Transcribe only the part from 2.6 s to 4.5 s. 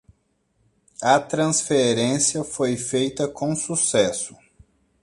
feita com sucesso